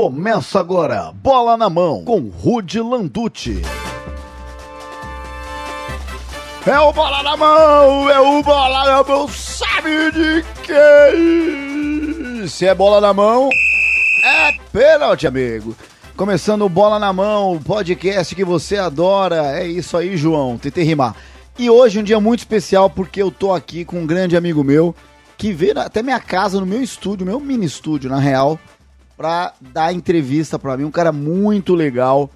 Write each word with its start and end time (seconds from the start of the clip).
Começa 0.00 0.58
agora, 0.58 1.12
bola 1.12 1.58
na 1.58 1.68
mão, 1.68 2.02
com 2.06 2.20
Rude 2.20 2.80
Landucci. 2.80 3.60
É 6.66 6.78
o 6.78 6.90
bola 6.90 7.22
na 7.22 7.36
mão, 7.36 8.08
é 8.08 8.18
o 8.18 8.42
bola 8.42 8.84
na 8.86 9.04
mão, 9.04 9.28
sabe 9.28 10.10
de 10.10 10.42
quem? 10.62 12.48
Se 12.48 12.64
é 12.64 12.74
bola 12.74 12.98
na 12.98 13.12
mão, 13.12 13.50
é 14.24 14.52
pênalti, 14.72 15.26
amigo. 15.26 15.76
Começando 16.16 16.62
o 16.62 16.68
Bola 16.70 16.98
na 16.98 17.12
Mão, 17.12 17.60
podcast 17.62 18.34
que 18.34 18.42
você 18.42 18.78
adora. 18.78 19.60
É 19.60 19.66
isso 19.66 19.98
aí, 19.98 20.16
João. 20.16 20.56
Tentei 20.56 20.82
rimar. 20.82 21.14
E 21.58 21.68
hoje 21.68 21.98
um 21.98 22.02
dia 22.02 22.18
muito 22.18 22.40
especial 22.40 22.88
porque 22.88 23.20
eu 23.20 23.30
tô 23.30 23.52
aqui 23.52 23.84
com 23.84 24.00
um 24.00 24.06
grande 24.06 24.34
amigo 24.34 24.64
meu 24.64 24.96
que 25.36 25.52
veio 25.52 25.78
até 25.78 26.02
minha 26.02 26.20
casa, 26.20 26.58
no 26.58 26.64
meu 26.64 26.82
estúdio, 26.82 27.26
meu 27.26 27.38
mini 27.38 27.66
estúdio, 27.66 28.08
na 28.08 28.18
real, 28.18 28.58
pra 29.20 29.52
dar 29.60 29.92
entrevista 29.92 30.58
pra 30.58 30.78
mim. 30.78 30.84
Um 30.84 30.90
cara 30.90 31.12
muito 31.12 31.74
legal. 31.74 32.30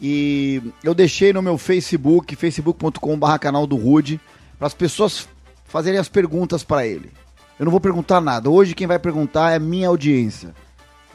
E 0.00 0.62
eu 0.84 0.94
deixei 0.94 1.32
no 1.32 1.42
meu 1.42 1.58
Facebook, 1.58 2.36
facebook.com.br 2.36 3.38
canal 3.40 3.66
do 3.66 3.74
Rude, 3.74 4.20
para 4.56 4.68
as 4.68 4.72
pessoas 4.72 5.28
fazerem 5.64 5.98
as 5.98 6.08
perguntas 6.08 6.62
para 6.62 6.86
ele. 6.86 7.10
Eu 7.58 7.64
não 7.64 7.72
vou 7.72 7.80
perguntar 7.80 8.20
nada. 8.20 8.48
Hoje 8.48 8.76
quem 8.76 8.86
vai 8.86 8.96
perguntar 8.96 9.50
é 9.50 9.58
minha 9.58 9.88
audiência. 9.88 10.54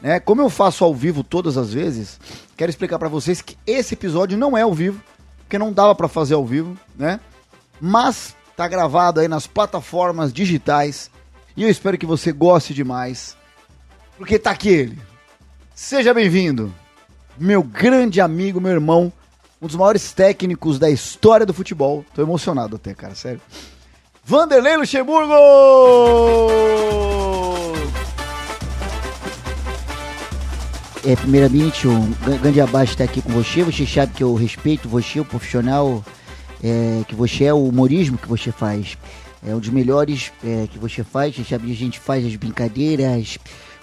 Né? 0.02 0.20
Como 0.20 0.42
eu 0.42 0.50
faço 0.50 0.84
ao 0.84 0.94
vivo 0.94 1.24
todas 1.24 1.56
as 1.56 1.72
vezes, 1.72 2.20
quero 2.54 2.68
explicar 2.68 2.98
para 2.98 3.08
vocês 3.08 3.40
que 3.40 3.56
esse 3.66 3.94
episódio 3.94 4.36
não 4.36 4.54
é 4.54 4.60
ao 4.60 4.74
vivo, 4.74 5.00
porque 5.38 5.58
não 5.58 5.72
dava 5.72 5.94
para 5.94 6.08
fazer 6.08 6.34
ao 6.34 6.44
vivo, 6.44 6.76
né? 6.94 7.20
Mas 7.80 8.36
tá 8.54 8.68
gravado 8.68 9.20
aí 9.20 9.28
nas 9.28 9.46
plataformas 9.46 10.30
digitais 10.30 11.10
e 11.56 11.62
eu 11.62 11.70
espero 11.70 11.96
que 11.96 12.04
você 12.04 12.32
goste 12.32 12.74
demais, 12.74 13.34
porque 14.18 14.38
tá 14.38 14.50
aqui 14.50 14.68
ele. 14.68 15.06
Seja 15.78 16.14
bem-vindo, 16.14 16.74
meu 17.36 17.62
grande 17.62 18.18
amigo, 18.18 18.58
meu 18.58 18.72
irmão, 18.72 19.12
um 19.60 19.66
dos 19.66 19.76
maiores 19.76 20.10
técnicos 20.10 20.78
da 20.78 20.88
história 20.88 21.44
do 21.44 21.52
futebol. 21.52 22.02
Tô 22.14 22.22
emocionado 22.22 22.76
até, 22.76 22.94
cara, 22.94 23.14
sério. 23.14 23.42
Vanderlei 24.24 24.78
Luxemburgo! 24.78 25.34
É, 31.04 31.14
primeiramente, 31.14 31.86
um 31.86 32.10
grande 32.40 32.58
abraço 32.58 32.92
estar 32.92 33.04
aqui 33.04 33.20
com 33.20 33.32
você. 33.32 33.62
Você 33.62 33.86
sabe 33.86 34.14
que 34.14 34.24
eu 34.24 34.34
respeito 34.34 34.88
você, 34.88 35.20
o 35.20 35.26
profissional 35.26 36.02
é, 36.64 37.02
que 37.06 37.14
você 37.14 37.44
é, 37.44 37.52
o 37.52 37.62
humorismo 37.62 38.16
que 38.16 38.26
você 38.26 38.50
faz. 38.50 38.96
É 39.46 39.54
um 39.54 39.58
dos 39.58 39.68
melhores 39.68 40.32
é, 40.42 40.66
que 40.68 40.78
você 40.78 41.04
faz. 41.04 41.36
Você 41.36 41.44
sabe 41.44 41.66
que 41.66 41.72
a 41.72 41.76
gente 41.76 42.00
faz 42.00 42.24
as 42.24 42.34
brincadeiras 42.34 43.38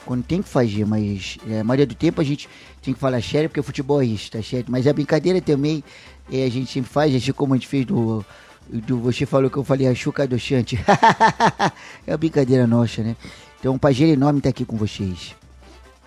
quando 0.06 0.23
tem 0.23 0.42
que 0.42 0.50
fazer, 0.50 0.86
mas 0.86 1.38
é, 1.50 1.59
a 1.59 1.64
maioria 1.64 1.86
do 1.86 1.96
tempo 1.96 2.22
a 2.22 2.23
gente 2.23 2.50
tem 2.82 2.94
que 2.94 3.00
falar 3.00 3.22
sério 3.22 3.50
porque 3.50 3.59
o 3.59 3.64
futebol 3.64 4.02
é 4.02 4.06
isso, 4.06 4.32
tá 4.32 4.42
certo? 4.42 4.72
Mas 4.72 4.88
a 4.88 4.94
brincadeira 4.94 5.42
também 5.42 5.84
é, 6.32 6.44
a 6.44 6.50
gente 6.50 6.72
sempre 6.72 6.92
faz, 6.92 7.16
assim 7.16 7.32
como 7.32 7.54
a 7.54 7.58
gente 7.58 7.68
fez 7.68 7.86
do. 7.86 8.26
do 8.70 9.00
você 9.00 9.26
falou 9.26 9.50
que 9.50 9.58
eu 9.58 9.64
falei 9.64 9.88
a 9.88 9.96
Chuca 9.96 10.28
do 10.28 10.38
Chante. 10.38 10.80
é 12.06 12.12
uma 12.12 12.18
brincadeira 12.18 12.68
nossa, 12.68 13.02
né? 13.02 13.16
Então, 13.59 13.74
um 13.74 13.78
prazer 13.78 14.09
enorme 14.09 14.40
estar 14.40 14.50
aqui 14.50 14.66
com 14.66 14.76
vocês. 14.76 15.36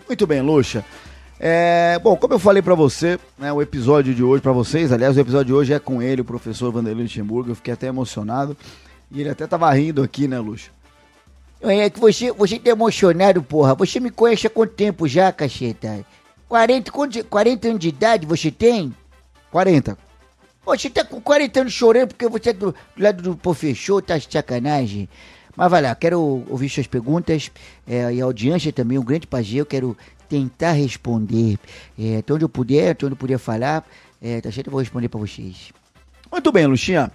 Muito 0.07 0.27
bem, 0.27 0.43
Luxa. 0.43 0.85
É, 1.39 1.99
bom, 2.03 2.17
como 2.17 2.35
eu 2.35 2.39
falei 2.39 2.63
para 2.63 2.75
você, 2.75 3.19
né, 3.39 3.53
o 3.53 3.61
episódio 3.61 4.15
de 4.15 4.23
hoje 4.23 4.43
para 4.43 4.53
vocês, 4.53 4.91
aliás, 4.91 5.17
o 5.17 5.21
episódio 5.21 5.47
de 5.47 5.53
hoje 5.53 5.73
é 5.75 5.79
com 5.79 6.01
ele, 6.01 6.23
o 6.23 6.25
professor 6.25 6.73
Vanderlei 6.73 7.05
Luxemburgo, 7.05 7.51
eu 7.51 7.55
fiquei 7.55 7.75
até 7.75 7.87
emocionado. 7.87 8.57
E 9.11 9.21
ele 9.21 9.29
até 9.29 9.47
tava 9.47 9.71
rindo 9.73 10.03
aqui, 10.03 10.27
né, 10.27 10.39
Luxa? 10.39 10.71
É 11.69 11.91
que 11.91 11.99
você, 11.99 12.33
você 12.33 12.59
tá 12.59 12.71
emocionado, 12.71 13.43
porra. 13.43 13.75
Você 13.75 13.99
me 13.99 14.11
conhece 14.11 14.47
há 14.47 14.51
quanto 14.51 14.75
tempo 14.75 15.09
já, 15.09 15.33
cacheta? 15.33 16.05
40, 16.49 16.93
40 17.29 17.69
anos 17.69 17.81
de 17.81 17.89
idade 17.89 18.27
você 18.27 18.51
tem? 18.51 18.95
40. 19.51 19.99
Você 20.65 20.91
tá 20.91 21.05
com 21.05 21.21
40 21.21 21.61
anos 21.61 21.73
chorando 21.73 22.09
porque 22.09 22.29
você 22.29 22.51
é 22.51 22.53
do, 22.53 22.73
do 22.73 23.03
lado 23.03 23.23
do 23.23 23.37
professor, 23.37 24.03
tá 24.03 24.19
de 24.19 24.29
sacanagem. 24.31 25.09
Mas 25.57 25.71
vai 25.71 25.81
lá, 25.81 25.95
quero 25.95 26.45
ouvir 26.49 26.69
suas 26.69 26.87
perguntas 26.87 27.51
é, 27.87 28.13
e 28.13 28.21
a 28.21 28.25
audiência 28.25 28.73
também, 28.73 28.99
um 28.99 29.05
grande 29.05 29.27
prazer, 29.27 29.61
eu 29.61 29.67
quero 29.67 29.97
tentar 30.29 30.73
responder. 30.73 31.59
É, 31.99 32.19
até 32.19 32.35
onde 32.35 32.45
eu 32.45 32.49
puder, 32.49 32.91
até 32.91 33.07
onde 33.07 33.15
eu 33.15 33.19
puder 33.19 33.39
falar, 33.39 33.87
é, 34.21 34.41
tá 34.41 34.53
certo? 34.53 34.67
Eu 34.67 34.73
vou 34.73 34.81
responder 34.81 35.09
para 35.09 35.21
vocês. 35.21 35.73
Muito 36.31 36.53
bem, 36.53 36.67
Luxinha. 36.67 37.11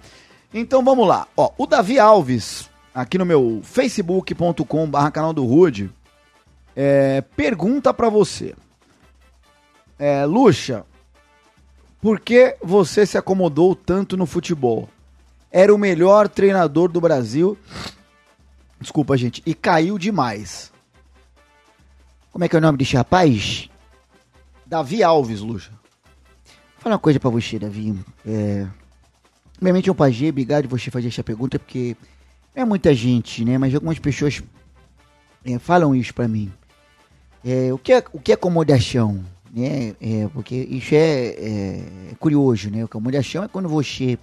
Então 0.52 0.82
vamos 0.84 1.06
lá. 1.06 1.28
Ó, 1.36 1.52
o 1.56 1.66
Davi 1.66 1.98
Alves, 1.98 2.68
aqui 2.94 3.18
no 3.18 3.24
meu 3.24 3.60
facebook.com 3.62 4.88
barra 4.88 5.10
canal 5.10 5.32
do 5.32 5.44
Rude, 5.44 5.90
é, 6.76 7.20
pergunta 7.20 7.92
para 7.92 8.08
você. 8.08 8.54
É, 9.98 10.24
Luxa, 10.24 10.84
por 12.00 12.18
que 12.18 12.56
você 12.62 13.06
se 13.06 13.16
acomodou 13.16 13.74
tanto 13.74 14.16
no 14.16 14.26
futebol? 14.26 14.88
Era 15.50 15.74
o 15.74 15.78
melhor 15.78 16.28
treinador 16.28 16.90
do 16.90 17.00
Brasil. 17.00 17.56
Desculpa, 18.80 19.16
gente. 19.16 19.42
E 19.46 19.54
caiu 19.54 19.98
demais. 19.98 20.72
Como 22.32 22.44
é 22.44 22.48
que 22.48 22.56
é 22.56 22.58
o 22.58 22.62
nome 22.62 22.78
desse 22.78 22.96
rapaz? 22.96 23.68
Davi 24.66 25.02
Alves, 25.02 25.40
Luxa. 25.40 25.70
Vou 25.70 26.80
falar 26.80 26.94
uma 26.94 26.98
coisa 26.98 27.20
pra 27.20 27.30
você, 27.30 27.58
Davi. 27.58 27.94
É... 28.26 28.66
Primeiramente, 29.54 29.88
é 29.88 29.92
um 29.92 29.94
prazer, 29.94 30.30
obrigado 30.30 30.66
por 30.66 30.80
você 30.80 30.90
fazer 30.90 31.08
essa 31.08 31.22
pergunta, 31.22 31.58
porque 31.58 31.96
é 32.54 32.64
muita 32.64 32.94
gente, 32.94 33.44
né? 33.44 33.58
Mas 33.58 33.74
algumas 33.74 33.98
pessoas 33.98 34.42
é, 35.44 35.58
falam 35.58 35.94
isso 35.94 36.14
pra 36.14 36.28
mim. 36.28 36.52
É, 37.44 37.72
o, 37.72 37.78
que 37.78 37.92
é, 37.92 38.04
o 38.12 38.20
que 38.20 38.32
é 38.32 38.34
acomodação? 38.34 39.24
Né? 39.52 39.94
É, 40.00 40.28
porque 40.32 40.54
isso 40.54 40.94
é, 40.94 41.26
é, 41.28 41.84
curioso, 42.18 42.70
né? 42.70 42.84
Acomodação 42.84 43.44
é 43.44 43.48
quando 43.48 43.68
você 43.68 44.18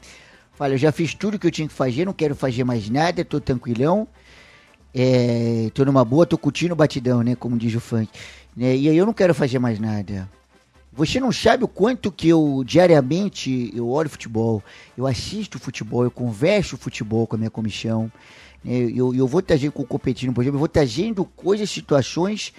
fala, 0.53 0.73
eu 0.73 0.77
já 0.77 0.91
fiz 0.91 1.13
tudo 1.13 1.37
que 1.37 1.47
eu 1.47 1.51
tinha 1.51 1.67
que 1.67 1.73
fazer, 1.73 2.05
não 2.05 2.13
quero 2.13 2.35
fazer 2.35 2.63
mais 2.63 2.89
nada, 2.89 3.23
tô 3.23 3.39
tranquilão, 3.39 4.07
é, 4.93 5.69
tô 5.73 5.85
numa 5.85 6.03
boa, 6.03 6.25
tô 6.25 6.37
curtindo 6.37 6.73
o 6.73 6.77
batidão, 6.77 7.21
né? 7.21 7.35
Como 7.35 7.57
diz 7.57 7.75
o 7.75 7.79
funk. 7.79 8.09
Né? 8.55 8.75
E 8.75 8.89
aí 8.89 8.97
eu 8.97 9.05
não 9.05 9.13
quero 9.13 9.33
fazer 9.33 9.59
mais 9.59 9.79
nada. 9.79 10.29
Você 10.99 11.17
não 11.17 11.31
sabe 11.31 11.63
o 11.63 11.67
quanto 11.69 12.11
que 12.11 12.27
eu 12.27 12.61
diariamente 12.65 13.71
eu 13.73 13.87
olho 13.87 14.09
futebol, 14.09 14.61
eu 14.97 15.07
assisto 15.07 15.57
futebol, 15.57 16.03
eu 16.03 16.11
converso 16.11 16.75
futebol 16.75 17.25
com 17.25 17.37
a 17.37 17.39
minha 17.39 17.49
comissão. 17.49 18.11
Né? 18.61 18.91
Eu, 18.93 19.15
eu 19.15 19.25
vou 19.25 19.41
trazendo 19.41 19.71
com 19.71 19.83
o 19.83 19.87
competindo, 19.87 20.33
por 20.33 20.41
exemplo, 20.41 20.57
eu 20.57 20.59
vou 20.59 20.67
trazendo 20.67 21.23
coisas, 21.23 21.69
situações, 21.69 22.51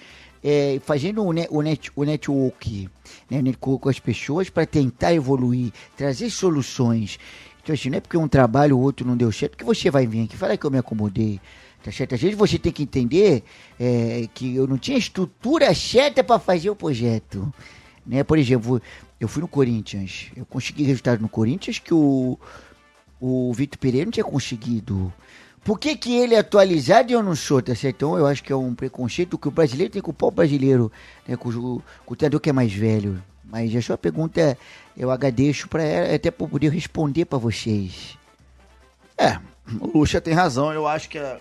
é, 0.43 0.81
fazendo 0.83 1.23
o, 1.23 1.31
net, 1.31 1.49
o, 1.51 1.61
net, 1.61 1.91
o 1.95 2.03
network 2.03 2.89
né? 3.29 3.43
com, 3.59 3.79
as 3.87 3.99
pessoas 3.99 4.49
para 4.49 4.65
tentar 4.65 5.13
evoluir, 5.13 5.71
trazer 5.95 6.31
soluções. 6.31 7.19
Então, 7.61 7.75
assim, 7.75 7.91
não 7.91 7.99
é 7.99 8.01
porque 8.01 8.17
um 8.17 8.27
trabalho 8.27 8.75
ou 8.75 8.81
outro 8.81 9.05
não 9.05 9.15
deu 9.15 9.31
certo 9.31 9.55
que 9.55 9.63
você 9.63 9.91
vai 9.91 10.07
vir 10.07 10.23
aqui 10.23 10.35
falar 10.35 10.57
que 10.57 10.65
eu 10.65 10.71
me 10.71 10.79
acomodei. 10.79 11.39
Tá 11.83 11.91
certo? 11.91 12.15
Às 12.15 12.21
vezes 12.21 12.35
você 12.35 12.57
tem 12.57 12.71
que 12.71 12.81
entender 12.81 13.43
é, 13.79 14.27
que 14.33 14.55
eu 14.55 14.65
não 14.65 14.79
tinha 14.79 14.97
estrutura 14.97 15.71
certa 15.75 16.23
para 16.23 16.39
fazer 16.39 16.71
o 16.71 16.75
projeto. 16.75 17.53
Né? 18.11 18.25
Por 18.25 18.37
exemplo, 18.37 18.81
eu 19.21 19.27
fui 19.29 19.41
no 19.41 19.47
Corinthians, 19.47 20.27
eu 20.35 20.45
consegui 20.45 20.83
resultado 20.83 21.21
no 21.21 21.29
Corinthians 21.29 21.79
que 21.79 21.93
o, 21.93 22.37
o 23.21 23.53
Vitor 23.53 23.79
Pereira 23.79 24.03
não 24.03 24.11
tinha 24.11 24.25
conseguido. 24.25 25.13
Por 25.63 25.79
que, 25.79 25.95
que 25.95 26.17
ele 26.17 26.35
é 26.35 26.39
atualizado 26.39 27.09
e 27.09 27.13
eu 27.13 27.23
não 27.23 27.35
sou, 27.35 27.61
tá 27.61 27.73
certo? 27.73 27.95
Então 27.95 28.17
eu 28.17 28.27
acho 28.27 28.43
que 28.43 28.51
é 28.51 28.55
um 28.55 28.75
preconceito 28.75 29.37
que 29.37 29.47
o 29.47 29.51
brasileiro 29.51 29.93
tem 29.93 30.01
com 30.01 30.11
o 30.11 30.13
pau 30.13 30.29
brasileiro, 30.29 30.91
né? 31.25 31.37
com, 31.37 31.47
o, 31.49 31.81
com 32.05 32.13
o 32.13 32.17
treinador 32.17 32.41
que 32.41 32.49
é 32.49 32.53
mais 32.53 32.73
velho. 32.73 33.23
Mas 33.45 33.73
a 33.73 33.81
sua 33.81 33.97
pergunta 33.97 34.57
eu 34.97 35.09
agradeço 35.09 35.69
para 35.69 35.83
ela, 35.83 36.13
até 36.13 36.29
para 36.29 36.45
poder 36.45 36.69
responder 36.69 37.23
para 37.23 37.37
vocês. 37.37 38.17
É, 39.17 39.39
o 39.79 39.99
Lucha 39.99 40.19
tem 40.19 40.33
razão, 40.33 40.73
eu 40.73 40.85
acho 40.85 41.07
que 41.07 41.17
a, 41.17 41.39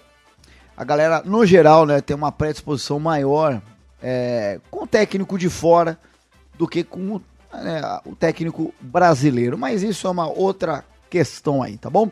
a 0.76 0.84
galera, 0.84 1.20
no 1.25 1.44
geral, 1.44 1.84
né, 1.84 2.00
tem 2.00 2.14
uma 2.14 2.30
predisposição 2.30 3.00
maior 3.00 3.60
é, 4.00 4.60
com 4.70 4.84
o 4.84 4.86
técnico 4.86 5.36
de 5.36 5.48
fora 5.48 5.98
do 6.60 6.68
que 6.68 6.84
com 6.84 7.16
o, 7.16 7.22
né, 7.54 7.80
o 8.04 8.15
técnico 8.15 8.74
brasileiro. 8.78 9.57
Mas 9.57 9.83
isso 9.83 10.07
é 10.07 10.10
uma 10.10 10.28
outra 10.28 10.84
questão 11.09 11.62
aí, 11.62 11.78
tá 11.78 11.89
bom? 11.89 12.10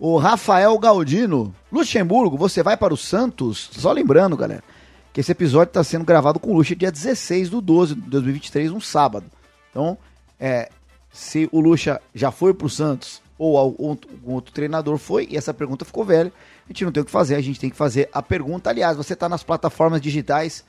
O 0.00 0.18
Rafael 0.18 0.76
Galdino, 0.80 1.54
Luxemburgo, 1.70 2.36
você 2.36 2.60
vai 2.60 2.76
para 2.76 2.92
o 2.92 2.96
Santos? 2.96 3.70
Só 3.72 3.92
lembrando, 3.92 4.36
galera, 4.36 4.64
que 5.12 5.20
esse 5.20 5.30
episódio 5.30 5.70
está 5.70 5.84
sendo 5.84 6.04
gravado 6.04 6.40
com 6.40 6.50
o 6.50 6.54
Luxa 6.54 6.74
dia 6.74 6.90
16 6.90 7.50
do 7.50 7.60
12 7.60 7.94
de 7.94 8.00
2023, 8.00 8.72
um 8.72 8.80
sábado. 8.80 9.26
Então, 9.70 9.96
é, 10.40 10.68
se 11.12 11.48
o 11.52 11.60
Luxa 11.60 12.00
já 12.12 12.32
foi 12.32 12.52
para 12.52 12.66
o 12.66 12.70
Santos 12.70 13.22
ou 13.38 13.56
algum 13.56 13.96
outro 14.26 14.52
treinador 14.52 14.98
foi, 14.98 15.28
e 15.30 15.36
essa 15.36 15.54
pergunta 15.54 15.84
ficou 15.84 16.04
velha, 16.04 16.32
a 16.64 16.72
gente 16.72 16.84
não 16.84 16.90
tem 16.90 17.00
o 17.00 17.06
que 17.06 17.12
fazer, 17.12 17.36
a 17.36 17.40
gente 17.40 17.60
tem 17.60 17.70
que 17.70 17.76
fazer 17.76 18.08
a 18.12 18.20
pergunta. 18.20 18.70
Aliás, 18.70 18.96
você 18.96 19.12
está 19.12 19.28
nas 19.28 19.44
plataformas 19.44 20.00
digitais, 20.00 20.64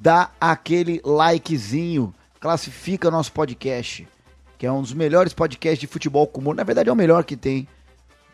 dá 0.00 0.30
aquele 0.40 1.00
likezinho, 1.04 2.14
classifica 2.40 3.10
nosso 3.10 3.32
podcast, 3.32 4.06
que 4.56 4.66
é 4.66 4.72
um 4.72 4.82
dos 4.82 4.92
melhores 4.92 5.32
podcasts 5.32 5.80
de 5.80 5.86
futebol 5.86 6.26
com 6.26 6.40
humor. 6.40 6.54
Na 6.54 6.64
verdade, 6.64 6.88
é 6.88 6.92
o 6.92 6.96
melhor 6.96 7.24
que 7.24 7.36
tem 7.36 7.68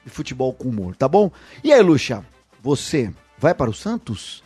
de 0.04 0.10
futebol 0.10 0.52
com 0.52 0.68
humor, 0.68 0.94
tá 0.96 1.08
bom? 1.08 1.30
E 1.62 1.72
aí, 1.72 1.80
Luxa, 1.82 2.24
você 2.62 3.12
vai 3.38 3.54
para 3.54 3.70
o 3.70 3.74
Santos? 3.74 4.44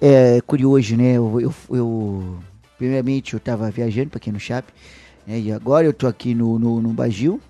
é 0.00 0.40
curioso, 0.40 0.96
né? 0.96 1.12
Eu, 1.12 1.40
eu, 1.40 1.54
eu 1.76 2.38
primeiramente 2.78 3.34
eu 3.34 3.38
estava 3.38 3.70
viajando 3.70 4.10
para 4.10 4.16
aqui 4.16 4.32
no 4.32 4.40
Chape, 4.40 4.72
né? 5.26 5.38
E 5.38 5.52
agora 5.52 5.86
eu 5.86 5.92
tô 5.92 6.06
aqui 6.06 6.34
no, 6.34 6.58
no, 6.58 6.80
no 6.80 6.88
Bagil. 6.90 7.40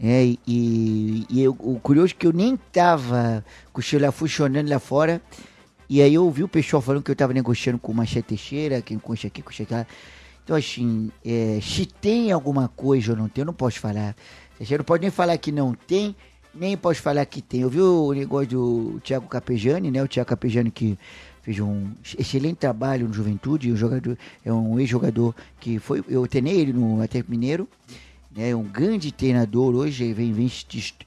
É, 0.00 0.24
e, 0.46 1.26
e 1.28 1.42
eu, 1.42 1.56
o 1.58 1.78
curioso 1.80 2.14
é 2.14 2.16
que 2.16 2.26
eu 2.26 2.32
nem 2.32 2.56
tava 2.56 3.44
com 3.72 3.80
o 3.80 3.82
celular 3.82 4.12
funcionando 4.12 4.68
lá 4.70 4.78
fora. 4.78 5.20
E 5.88 6.02
aí 6.02 6.14
eu 6.14 6.24
ouvi 6.24 6.44
o 6.44 6.48
pessoal 6.48 6.82
falando 6.82 7.02
que 7.02 7.10
eu 7.10 7.16
tava 7.16 7.32
negociando 7.32 7.78
com 7.78 7.92
o 7.92 7.94
Machete 7.94 8.28
Teixeira, 8.28 8.82
que 8.82 8.96
com 8.98 9.14
aqui, 9.14 9.42
com 9.42 9.50
lá. 9.70 9.86
Então, 10.44 10.56
assim, 10.56 11.10
é, 11.24 11.58
se 11.62 11.86
tem 11.86 12.30
alguma 12.30 12.68
coisa 12.68 13.12
ou 13.12 13.18
não 13.18 13.28
tem, 13.28 13.42
eu 13.42 13.46
não 13.46 13.54
posso 13.54 13.80
falar. 13.80 14.14
Você 14.60 14.76
não 14.76 14.84
pode 14.84 15.02
nem 15.02 15.10
falar 15.10 15.38
que 15.38 15.52
não 15.52 15.74
tem, 15.74 16.14
nem 16.54 16.76
posso 16.76 17.00
falar 17.00 17.24
que 17.24 17.40
tem. 17.40 17.60
Eu 17.60 17.70
vi 17.70 17.80
o 17.80 18.12
negócio 18.12 18.48
do 18.48 19.00
Thiago 19.00 19.26
Capejani, 19.28 19.90
né? 19.90 20.02
O 20.02 20.08
Thiago 20.08 20.28
Capejani 20.28 20.70
que 20.70 20.98
fez 21.42 21.58
um 21.60 21.90
excelente 22.18 22.56
trabalho 22.56 23.08
no 23.08 23.14
Juventude, 23.14 23.72
um 23.72 23.76
jogador, 23.76 24.18
é 24.44 24.52
um 24.52 24.78
ex-jogador 24.78 25.34
que 25.58 25.78
foi, 25.78 26.04
eu 26.08 26.26
treinei 26.26 26.60
ele 26.60 26.72
no 26.74 27.00
Atlético 27.00 27.30
Mineiro, 27.30 27.66
né? 28.36 28.54
Um 28.54 28.64
grande 28.64 29.10
treinador 29.12 29.74
hoje, 29.74 30.12
vem, 30.12 30.32
vem 30.32 30.50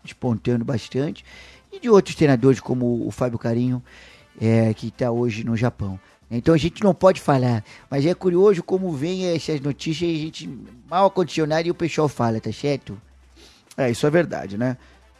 despontando 0.04 0.66
bastante. 0.66 1.24
E 1.72 1.80
de 1.80 1.90
outros 1.90 2.16
treinadores 2.16 2.60
como 2.60 3.08
o 3.08 3.12
Fábio 3.12 3.38
Carinho, 3.38 3.84
é, 4.40 4.74
que 4.74 4.88
está 4.88 5.12
hoje 5.12 5.44
no 5.44 5.56
Japão. 5.56 6.00
Então 6.30 6.54
a 6.56 6.58
gente 6.58 6.82
não 6.82 6.94
pode 6.94 7.20
falar, 7.20 7.64
mas 7.90 8.06
é 8.06 8.14
curioso 8.14 8.64
como 8.64 8.92
vem 8.94 9.26
essas 9.36 9.60
notícias 9.60 10.10
e 10.10 10.16
a 10.16 10.18
gente 10.18 10.50
mal 10.90 11.08
acondicionado 11.08 11.68
e 11.68 11.72
o 11.72 11.76
pessoal 11.76 12.08
fala, 12.08 12.40
tá 12.40 12.52
certo? 12.54 12.98
É, 13.76 13.92
isso 13.92 14.08
é 14.08 14.10
verdade, 14.10 14.58
né? 14.58 14.78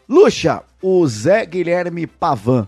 Luxa, 0.08 0.64
o 0.82 1.06
Zé 1.08 1.46
Guilherme 1.46 2.08
Pavan. 2.08 2.68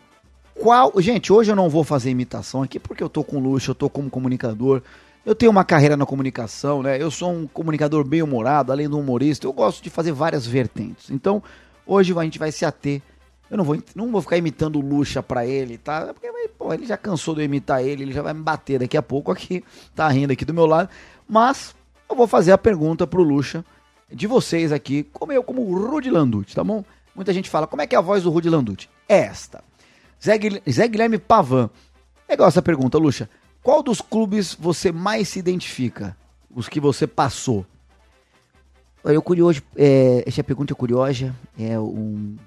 Qual. 0.55 0.93
Gente, 0.97 1.31
hoje 1.31 1.51
eu 1.51 1.55
não 1.55 1.69
vou 1.69 1.83
fazer 1.83 2.09
imitação 2.09 2.63
aqui 2.63 2.79
porque 2.79 3.01
eu 3.01 3.09
tô 3.09 3.23
com 3.23 3.39
luxo, 3.39 3.71
eu 3.71 3.75
tô 3.75 3.89
como 3.89 4.09
comunicador. 4.09 4.81
Eu 5.25 5.33
tenho 5.33 5.51
uma 5.51 5.63
carreira 5.63 5.95
na 5.95 6.05
comunicação, 6.05 6.83
né? 6.83 7.01
Eu 7.01 7.09
sou 7.09 7.31
um 7.31 7.47
comunicador 7.47 8.03
bem 8.03 8.21
humorado, 8.21 8.71
além 8.71 8.89
do 8.89 8.99
humorista. 8.99 9.47
Eu 9.47 9.53
gosto 9.53 9.81
de 9.81 9.89
fazer 9.89 10.11
várias 10.11 10.45
vertentes. 10.45 11.09
Então, 11.09 11.41
hoje 11.85 12.13
a 12.17 12.23
gente 12.23 12.37
vai 12.37 12.51
se 12.51 12.65
ater 12.65 13.01
eu 13.49 13.57
não 13.57 13.63
vou, 13.63 13.77
não 13.95 14.11
vou 14.11 14.21
ficar 14.21 14.37
imitando 14.37 14.77
o 14.77 14.81
Lucha 14.81 15.21
pra 15.21 15.45
ele, 15.45 15.77
tá? 15.77 16.13
Porque, 16.13 16.31
pô, 16.57 16.73
ele 16.73 16.85
já 16.85 16.97
cansou 16.97 17.35
de 17.35 17.41
eu 17.41 17.45
imitar 17.45 17.83
ele, 17.83 18.03
ele 18.03 18.13
já 18.13 18.21
vai 18.21 18.33
me 18.33 18.41
bater 18.41 18.79
daqui 18.79 18.97
a 18.97 19.01
pouco 19.01 19.31
aqui, 19.31 19.63
tá 19.93 20.07
rindo 20.07 20.33
aqui 20.33 20.45
do 20.45 20.53
meu 20.53 20.65
lado. 20.65 20.89
Mas 21.27 21.75
eu 22.09 22.15
vou 22.15 22.27
fazer 22.27 22.51
a 22.51 22.57
pergunta 22.57 23.05
pro 23.05 23.23
Lucha, 23.23 23.63
de 24.11 24.27
vocês 24.27 24.71
aqui, 24.71 25.03
como 25.03 25.31
eu, 25.31 25.43
como 25.43 25.61
o 25.61 25.87
Rudy 25.87 26.09
Landucci, 26.09 26.55
tá 26.55 26.63
bom? 26.63 26.83
Muita 27.15 27.33
gente 27.33 27.49
fala, 27.49 27.67
como 27.67 27.81
é 27.81 27.87
que 27.87 27.95
é 27.95 27.97
a 27.97 28.01
voz 28.01 28.23
do 28.23 28.29
Rudy 28.29 28.49
Landucci? 28.49 28.89
É 29.07 29.19
esta. 29.19 29.63
Zé, 30.23 30.39
Zé 30.69 30.87
Guilherme 30.87 31.17
Pavan. 31.17 31.69
Legal 32.29 32.47
essa 32.47 32.61
pergunta, 32.61 32.97
Lucha. 32.97 33.29
Qual 33.61 33.83
dos 33.83 34.01
clubes 34.01 34.55
você 34.55 34.91
mais 34.91 35.29
se 35.29 35.39
identifica? 35.39 36.17
Os 36.53 36.67
que 36.67 36.79
você 36.79 37.05
passou? 37.05 37.65
Eu 39.03 39.21
curioso, 39.21 39.61
é, 39.75 40.23
essa 40.25 40.43
pergunta 40.43 40.73
é 40.73 40.75
curiosa, 40.75 41.35
é 41.59 41.77
um 41.77 42.37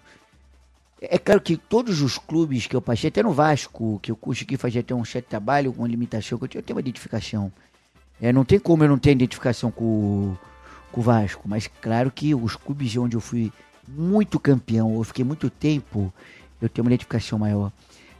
é 1.00 1.18
claro 1.18 1.40
que 1.40 1.56
todos 1.56 2.00
os 2.00 2.16
clubes 2.16 2.66
que 2.66 2.74
eu 2.74 2.80
passei, 2.80 3.08
até 3.08 3.22
no 3.22 3.32
Vasco, 3.32 4.00
que 4.02 4.10
eu 4.10 4.16
consegui 4.16 4.56
fazer 4.56 4.80
até 4.80 4.94
um 4.94 5.04
certo 5.04 5.26
trabalho, 5.26 5.72
com 5.72 5.86
limitação, 5.86 6.38
que 6.38 6.56
eu 6.56 6.62
tenho 6.62 6.76
uma 6.76 6.80
identificação. 6.80 7.52
É, 8.20 8.32
não 8.32 8.44
tem 8.44 8.58
como 8.58 8.82
eu 8.82 8.88
não 8.88 8.98
ter 8.98 9.12
identificação 9.12 9.70
com, 9.70 10.34
com 10.90 11.00
o 11.00 11.04
Vasco, 11.04 11.46
mas 11.46 11.68
claro 11.82 12.10
que 12.10 12.34
os 12.34 12.56
clubes 12.56 12.96
onde 12.96 13.14
eu 13.14 13.20
fui 13.20 13.52
muito 13.86 14.40
campeão, 14.40 14.94
eu 14.94 15.04
fiquei 15.04 15.24
muito 15.24 15.50
tempo, 15.50 16.12
eu 16.60 16.68
tenho 16.68 16.84
uma 16.84 16.90
identificação 16.90 17.38
maior. 17.38 17.70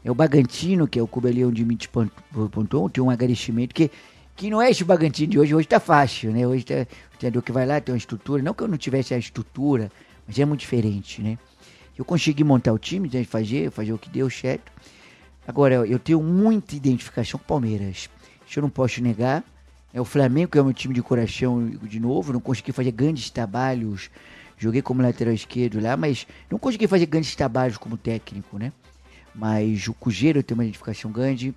É 0.05 0.11
o 0.11 0.15
Bagantino, 0.15 0.87
que 0.87 0.99
é 0.99 1.03
o 1.03 1.09
clube 1.09 1.29
ali 1.29 1.45
onde 1.45 1.65
me 1.65 1.79
pontuou, 2.53 2.91
tem 2.91 3.03
um 3.03 3.11
agradecimento 3.11 3.75
que, 3.75 3.91
que 4.37 4.51
não 4.51 4.61
é 4.61 4.71
esse 4.71 4.85
Bagantino 4.85 5.33
de 5.33 5.39
hoje, 5.39 5.55
hoje 5.55 5.67
tá 5.67 5.81
fácil, 5.81 6.31
né? 6.31 6.47
Hoje 6.47 6.65
tá, 6.65 6.87
treinador 7.19 7.43
que 7.43 7.51
vai 7.51 7.67
lá 7.67 7.81
tem 7.81 7.93
uma 7.95 7.99
estrutura, 7.99 8.43
não 8.43 8.53
que 8.53 8.63
eu 8.63 8.69
não 8.69 8.77
tivesse 8.77 9.15
a 9.15 9.19
estrutura, 9.19 9.91
mas 10.29 10.39
é 10.39 10.45
muito 10.45 10.61
diferente, 10.61 11.23
né? 11.23 11.39
Eu 11.97 12.05
consegui 12.05 12.45
montar 12.45 12.73
o 12.73 12.79
time, 12.79 13.11
né, 13.13 13.25
fazer, 13.25 13.71
fazer 13.71 13.93
o 13.93 13.99
que 13.99 14.11
deu 14.11 14.29
certo. 14.29 14.71
Agora, 15.47 15.75
eu 15.87 15.99
tenho 15.99 16.23
muita 16.23 16.75
identificação 16.75 17.39
com 17.39 17.45
o 17.45 17.49
Palmeiras. 17.49 18.11
Isso 18.47 18.59
eu 18.59 18.63
não 18.63 18.71
posso 18.71 19.01
negar. 19.03 19.43
É 19.95 20.01
o 20.01 20.05
Flamengo, 20.05 20.53
que 20.53 20.59
é 20.59 20.61
o 20.61 20.65
meu 20.65 20.75
time 20.75 20.93
de 20.93 21.03
coração 21.03 21.69
de 21.69 21.99
novo. 21.99 22.33
Não 22.33 22.41
consegui 22.41 22.73
fazer 22.73 22.91
grandes 22.91 23.31
trabalhos. 23.31 24.11
Joguei 24.59 24.83
como 24.83 25.03
lateral 25.03 25.33
esquerdo 25.33 25.81
lá, 25.81 25.97
mas 25.97 26.27
não 26.51 26.59
consegui 26.59 26.87
fazer 26.87 27.07
grandes 27.07 27.35
trabalhos 27.35 27.77
como 27.77 27.97
técnico, 27.97 28.59
né? 28.59 28.73
Mas 29.35 29.87
o 29.87 29.95
Cruzeiro 29.95 30.43
tem 30.43 30.55
uma 30.55 30.65
identificação 30.65 31.11
grande. 31.11 31.55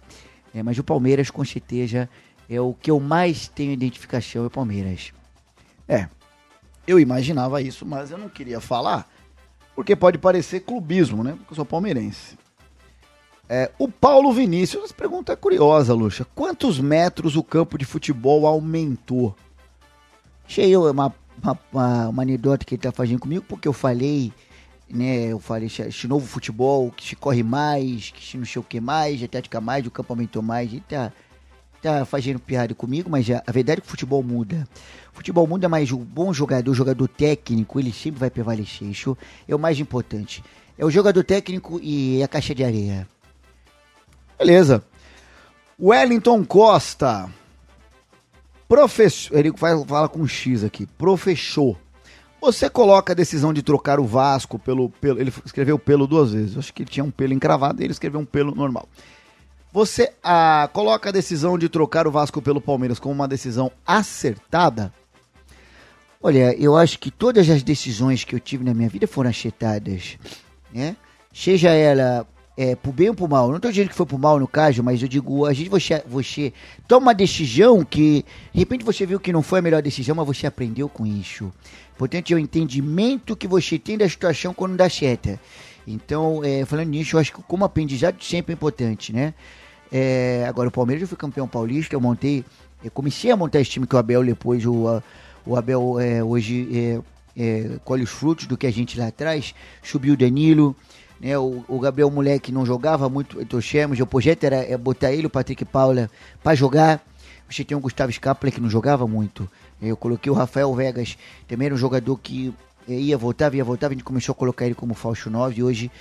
É, 0.53 0.63
mas 0.63 0.77
o 0.77 0.83
Palmeiras, 0.83 1.29
com 1.29 1.43
certeza, 1.43 2.09
é 2.49 2.59
o 2.59 2.73
que 2.73 2.89
eu 2.89 2.99
mais 2.99 3.47
tenho 3.47 3.71
identificação, 3.71 4.43
é 4.43 4.47
o 4.47 4.49
Palmeiras. 4.49 5.13
É, 5.87 6.07
eu 6.87 6.99
imaginava 6.99 7.61
isso, 7.61 7.85
mas 7.85 8.11
eu 8.11 8.17
não 8.17 8.29
queria 8.29 8.59
falar 8.59 9.09
porque 9.79 9.95
pode 9.95 10.17
parecer 10.17 10.59
clubismo, 10.59 11.23
né? 11.23 11.35
Porque 11.37 11.53
eu 11.53 11.55
sou 11.55 11.63
palmeirense. 11.63 12.37
É, 13.47 13.71
o 13.79 13.87
Paulo 13.87 14.33
Vinícius, 14.33 14.83
essa 14.83 14.93
pergunta 14.93 15.31
é 15.31 15.37
curiosa, 15.37 15.93
Luxa. 15.93 16.27
Quantos 16.35 16.81
metros 16.81 17.37
o 17.37 17.41
campo 17.41 17.77
de 17.77 17.85
futebol 17.85 18.45
aumentou? 18.45 19.33
Achei 20.45 20.75
uma, 20.75 20.91
uma, 20.91 21.59
uma, 21.71 22.07
uma 22.09 22.21
anedota 22.23 22.65
que 22.65 22.75
ele 22.75 22.81
tá 22.81 22.91
fazendo 22.91 23.21
comigo, 23.21 23.45
porque 23.47 23.69
eu 23.69 23.71
falei, 23.71 24.33
né? 24.89 25.27
Eu 25.27 25.39
falei, 25.39 25.67
esse 25.67 26.07
novo 26.09 26.27
futebol, 26.27 26.91
que 26.91 27.07
se 27.07 27.15
corre 27.15 27.41
mais, 27.41 28.11
que 28.11 28.21
se 28.21 28.37
não 28.37 28.45
sei 28.45 28.59
o 28.59 28.65
que 28.65 28.81
mais, 28.81 29.23
a 29.23 29.29
tática 29.29 29.61
mais, 29.61 29.87
o 29.87 29.91
campo 29.91 30.11
aumentou 30.11 30.41
mais, 30.41 30.73
e 30.73 30.81
tá, 30.81 31.13
tá 31.81 32.05
fazendo 32.05 32.39
piada 32.39 32.73
comigo, 32.75 33.09
mas 33.09 33.29
a, 33.29 33.43
a 33.45 33.51
verdade 33.51 33.79
é 33.79 33.81
que 33.81 33.87
o 33.87 33.91
futebol 33.91 34.21
muda 34.23 34.67
futebol 35.19 35.45
mundo 35.45 35.65
é 35.65 35.67
mais 35.67 35.91
o 35.91 35.97
bom 35.97 36.33
jogador, 36.33 36.71
o 36.71 36.73
jogador 36.73 37.07
técnico, 37.09 37.77
ele 37.77 37.91
sempre 37.91 38.19
vai 38.21 38.29
prevalecer. 38.29 38.87
Isso 38.87 39.17
é 39.47 39.53
o 39.53 39.59
mais 39.59 39.77
importante. 39.77 40.41
É 40.77 40.85
o 40.85 40.89
jogador 40.89 41.23
técnico 41.25 41.77
e 41.83 42.23
a 42.23 42.27
caixa 42.27 42.55
de 42.55 42.63
areia. 42.63 43.05
Beleza. 44.37 44.81
Wellington 45.77 46.45
Costa. 46.45 47.29
Professor. 48.65 49.37
Ele 49.37 49.51
fala 49.57 50.07
com 50.07 50.19
um 50.19 50.27
X 50.27 50.63
aqui. 50.63 50.85
Professor. 50.85 51.77
Você 52.39 52.69
coloca 52.69 53.11
a 53.11 53.15
decisão 53.15 53.51
de 53.51 53.61
trocar 53.61 53.99
o 53.99 54.05
Vasco 54.05 54.57
pelo, 54.57 54.89
pelo. 54.89 55.19
Ele 55.19 55.33
escreveu 55.43 55.77
pelo 55.77 56.07
duas 56.07 56.31
vezes. 56.31 56.53
Eu 56.53 56.59
acho 56.59 56.73
que 56.73 56.83
ele 56.83 56.89
tinha 56.89 57.03
um 57.03 57.11
pelo 57.11 57.33
encravado 57.33 57.81
e 57.81 57.85
ele 57.85 57.91
escreveu 57.91 58.21
um 58.21 58.25
pelo 58.25 58.55
normal. 58.55 58.87
Você 59.71 60.11
ah, 60.23 60.67
coloca 60.73 61.09
a 61.09 61.11
decisão 61.11 61.57
de 61.57 61.69
trocar 61.69 62.07
o 62.07 62.11
Vasco 62.11 62.41
pelo 62.41 62.59
Palmeiras 62.59 62.99
como 62.99 63.13
uma 63.13 63.27
decisão 63.27 63.71
acertada? 63.85 64.91
Olha, 66.21 66.55
eu 66.59 66.75
acho 66.75 66.97
que 66.99 67.11
todas 67.11 67.49
as 67.49 67.63
decisões 67.63 68.23
que 68.23 68.35
eu 68.35 68.39
tive 68.39 68.63
na 68.63 68.73
minha 68.73 68.89
vida 68.89 69.07
foram 69.07 69.29
acertadas, 69.29 70.17
né? 70.73 70.95
Seja 71.31 71.69
ela 71.69 72.27
é, 72.57 72.75
pro 72.75 72.91
bem 72.91 73.07
ou 73.07 73.15
pro 73.15 73.29
mal. 73.29 73.47
Não 73.47 73.55
estou 73.55 73.71
dizendo 73.71 73.89
que 73.89 73.95
foi 73.95 74.05
pro 74.05 74.17
mal 74.17 74.37
no 74.37 74.47
caso, 74.47 74.83
mas 74.83 75.01
eu 75.01 75.07
digo, 75.07 75.45
a 75.45 75.53
gente 75.53 75.69
você, 75.69 76.03
você 76.05 76.51
toma 76.87 77.07
uma 77.07 77.13
decisão 77.13 77.85
que, 77.85 78.25
de 78.51 78.59
repente 78.59 78.83
você 78.83 79.05
viu 79.05 79.17
que 79.17 79.31
não 79.31 79.41
foi 79.41 79.59
a 79.59 79.61
melhor 79.61 79.81
decisão, 79.81 80.13
mas 80.13 80.27
você 80.27 80.45
aprendeu 80.45 80.89
com 80.89 81.05
isso. 81.05 81.53
Portanto, 81.97 82.31
é 82.31 82.35
o 82.35 82.39
entendimento 82.39 83.35
que 83.35 83.47
você 83.47 83.79
tem 83.79 83.97
da 83.97 84.09
situação 84.09 84.53
quando 84.53 84.75
dá 84.75 84.89
certa. 84.89 85.39
Então, 85.91 86.43
é, 86.43 86.63
falando 86.65 86.89
nisso, 86.89 87.15
eu 87.15 87.19
acho 87.19 87.33
que 87.33 87.41
como 87.41 87.65
aprendizado 87.65 88.23
sempre 88.23 88.53
é 88.53 88.55
importante, 88.55 89.11
né? 89.11 89.33
É, 89.91 90.45
agora, 90.47 90.69
o 90.69 90.71
Palmeiras, 90.71 91.01
eu 91.01 91.07
fui 91.07 91.17
campeão 91.17 91.47
paulista, 91.47 91.95
eu 91.95 91.99
montei, 91.99 92.45
eu 92.83 92.91
comecei 92.91 93.31
a 93.31 93.35
montar 93.35 93.59
esse 93.59 93.71
time 93.71 93.87
que 93.87 93.95
o 93.95 93.97
Abel 93.97 94.23
depois, 94.23 94.63
o, 94.65 95.01
o 95.43 95.55
Abel 95.55 95.99
é, 95.99 96.23
hoje 96.23 96.69
é, 96.71 96.99
é, 97.35 97.79
colhe 97.83 98.03
os 98.03 98.11
frutos 98.11 98.45
do 98.45 98.55
que 98.55 98.67
a 98.67 98.71
gente 98.71 98.99
lá 98.99 99.07
atrás. 99.07 99.55
Subiu 99.81 100.13
o 100.13 100.17
Danilo, 100.17 100.75
né? 101.19 101.35
O, 101.39 101.65
o 101.67 101.79
Gabriel 101.79 102.11
Moleque 102.11 102.51
não 102.51 102.65
jogava 102.67 103.09
muito, 103.09 103.43
torcemos. 103.45 103.99
O 103.99 104.05
projeto 104.05 104.43
era 104.43 104.57
é, 104.57 104.77
botar 104.77 105.11
ele, 105.11 105.25
o 105.25 105.29
Patrick 105.29 105.65
Paula, 105.65 106.07
para 106.43 106.53
jogar. 106.53 107.03
Você 107.49 107.63
tem 107.63 107.75
o 107.75 107.79
Gustavo 107.79 108.11
Scapler 108.11 108.53
que 108.53 108.61
não 108.61 108.69
jogava 108.69 109.07
muito. 109.07 109.49
Eu 109.81 109.97
coloquei 109.97 110.31
o 110.31 110.35
Rafael 110.35 110.71
Vegas, 110.75 111.17
também 111.47 111.65
era 111.65 111.73
um 111.73 111.79
jogador 111.79 112.15
que 112.17 112.53
ia 112.93 113.17
voltar, 113.17 113.53
ia 113.53 113.63
voltar. 113.63 113.87
A 113.87 113.89
gente 113.91 114.03
começou 114.03 114.33
a 114.33 114.35
colocar 114.35 114.65
ele 114.65 114.75
como 114.75 114.93
falso 114.93 115.29
9 115.29 115.59
e 115.59 115.63
hoje 115.63 115.91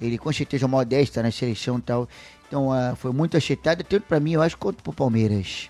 ele 0.00 0.16
com 0.16 0.32
certeza 0.32 0.64
é 0.64 0.66
o 0.66 0.68
maior 0.68 0.84
10, 0.84 1.14
na 1.16 1.30
seleção 1.30 1.78
e 1.78 1.82
tal. 1.82 2.08
Então 2.46 2.68
uh, 2.68 2.96
foi 2.96 3.12
muito 3.12 3.36
acertado, 3.36 3.84
tanto 3.84 4.04
para 4.04 4.20
mim, 4.20 4.32
eu 4.32 4.42
acho, 4.42 4.56
quanto 4.56 4.82
pro 4.82 4.92
Palmeiras. 4.92 5.68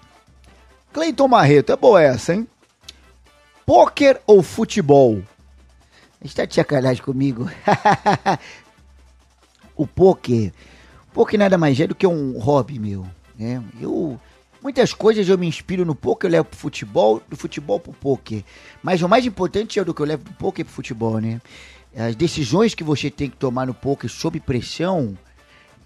Cleiton 0.93 1.29
Marreto, 1.29 1.73
é 1.73 1.77
boa 1.77 2.03
essa, 2.03 2.35
hein? 2.35 2.47
Pôquer 3.67 4.23
ou 4.27 4.43
futebol? 4.43 5.23
Está 6.25 6.45
de 6.45 6.55
sacanagem 6.55 7.03
comigo. 7.03 7.49
o 9.77 9.87
pôquer. 9.87 10.53
Pôquer 11.13 11.39
nada 11.39 11.59
mais 11.59 11.79
é 11.79 11.87
do 11.87 11.95
que 11.95 12.07
um 12.07 12.39
hobby 12.39 12.79
meu. 12.79 13.07
Né? 13.39 13.63
Eu, 13.81 14.19
muitas 14.63 14.93
coisas 14.93 15.29
eu 15.29 15.39
me 15.39 15.47
inspiro 15.47 15.85
no 15.85 15.95
pôquer, 15.95 16.29
eu 16.29 16.33
levo 16.33 16.45
pro 16.47 16.59
futebol, 16.59 17.23
do 17.29 17.37
futebol 17.37 17.81
pro 17.81 17.93
pôquer. 17.93 18.45
Mas 18.83 19.03
o 19.03 19.09
mais 19.09 19.25
importante 19.27 19.79
é 19.79 19.85
do 19.85 19.95
que 19.95 20.01
eu 20.01 20.07
levo 20.07 20.25
do 20.25 20.33
pôquer 20.33 20.65
pro 20.65 20.75
futebol, 20.75 21.21
né? 21.21 21.41
As 21.97 22.15
decisões 22.15 22.75
que 22.75 22.85
você 22.85 23.11
tem 23.11 23.31
que 23.31 23.37
tomar 23.37 23.67
no 23.67 23.75
pôquer 23.75 24.09
sob 24.09 24.39
pressão 24.41 25.17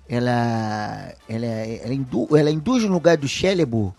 ela, 0.09 1.14
ela, 1.29 1.47
ela, 1.47 1.95
indu, 1.95 2.37
ela 2.37 2.50
induz 2.50 2.85
no 2.85 2.93
lugar 2.93 3.17
do 3.17 3.29
cérebro 3.29 3.95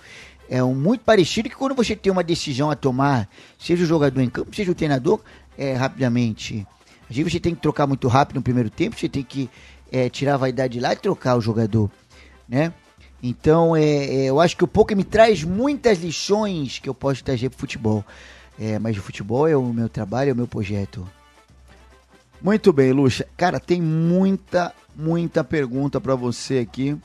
é 0.49 0.63
um 0.63 0.75
muito 0.75 1.01
parecido 1.01 1.49
que 1.49 1.55
quando 1.55 1.73
você 1.73 1.95
tem 1.95 2.11
uma 2.11 2.23
decisão 2.23 2.69
a 2.69 2.75
tomar, 2.75 3.27
seja 3.57 3.83
o 3.83 3.87
jogador 3.87 4.21
em 4.21 4.29
campo, 4.29 4.55
seja 4.55 4.71
o 4.71 4.75
treinador, 4.75 5.19
é, 5.57 5.73
rapidamente. 5.73 6.67
Às 7.09 7.15
vezes 7.15 7.31
você 7.31 7.39
tem 7.39 7.55
que 7.55 7.61
trocar 7.61 7.87
muito 7.87 8.07
rápido 8.07 8.35
no 8.35 8.43
primeiro 8.43 8.69
tempo, 8.69 8.99
você 8.99 9.09
tem 9.09 9.23
que 9.23 9.49
é, 9.91 10.09
tirar 10.09 10.35
a 10.35 10.37
vaidade 10.37 10.73
de 10.73 10.79
lá 10.79 10.93
e 10.93 10.95
trocar 10.95 11.37
o 11.37 11.41
jogador, 11.41 11.89
né? 12.47 12.73
Então, 13.25 13.73
é, 13.73 13.81
é, 13.83 14.25
eu 14.25 14.41
acho 14.41 14.57
que 14.57 14.65
o 14.65 14.67
poker 14.67 14.97
me 14.97 15.05
traz 15.05 15.45
muitas 15.45 15.99
lições 15.99 16.79
que 16.79 16.89
eu 16.89 16.93
posso 16.93 17.23
trazer 17.23 17.49
pro 17.49 17.57
futebol. 17.57 18.03
É, 18.59 18.77
mas 18.77 18.97
o 18.97 19.01
futebol 19.01 19.47
é 19.47 19.55
o 19.55 19.73
meu 19.73 19.87
trabalho, 19.87 20.31
é 20.31 20.33
o 20.33 20.35
meu 20.35 20.47
projeto. 20.47 21.07
Muito 22.41 22.73
bem, 22.73 22.91
Luxa. 22.91 23.25
Cara, 23.37 23.61
tem 23.61 23.81
muita, 23.81 24.75
muita 24.93 25.41
pergunta 25.41 26.01
para 26.01 26.15
você 26.15 26.59
aqui. 26.59 26.97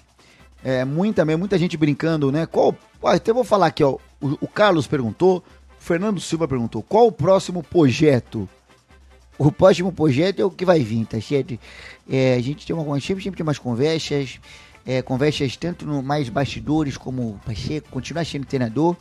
É, 0.64 0.84
muita 0.84 1.24
mesmo, 1.24 1.38
muita 1.38 1.56
gente 1.56 1.76
brincando, 1.76 2.32
né? 2.32 2.44
Qual. 2.46 2.76
Ah, 3.04 3.14
então 3.14 3.32
vou 3.32 3.44
falar 3.44 3.66
aqui, 3.68 3.84
ó. 3.84 3.96
O, 4.20 4.38
o 4.40 4.48
Carlos 4.48 4.88
perguntou, 4.88 5.38
o 5.38 5.82
Fernando 5.82 6.20
Silva 6.20 6.48
perguntou: 6.48 6.82
qual 6.82 7.06
o 7.06 7.12
próximo 7.12 7.62
projeto? 7.62 8.48
O 9.38 9.52
próximo 9.52 9.92
projeto 9.92 10.40
é 10.40 10.44
o 10.44 10.50
que 10.50 10.64
vai 10.64 10.80
vir, 10.80 11.06
tá 11.06 11.20
certo? 11.20 11.56
É, 12.10 12.34
a 12.34 12.40
gente 12.40 12.66
tem 12.66 12.74
uma 12.74 13.00
sempre, 13.00 13.22
sempre 13.22 13.36
tem 13.36 13.44
umas 13.44 13.60
conversas, 13.60 14.40
é, 14.88 15.02
conversas 15.02 15.54
tanto 15.54 15.84
no 15.84 16.02
mais 16.02 16.30
bastidores 16.30 16.96
como 16.96 17.38
ser, 17.54 17.82
continuar 17.82 18.24
sendo 18.24 18.46
treinador. 18.46 18.96